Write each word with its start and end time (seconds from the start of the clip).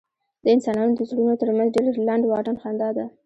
د 0.43 0.45
انسانانو 0.55 0.93
د 0.97 0.99
زړونو 1.09 1.33
تر 1.41 1.49
منځ 1.57 1.69
ډېر 1.77 1.87
لنډ 2.07 2.23
واټن 2.27 2.55
خندا 2.61 2.89
ده. 2.97 3.05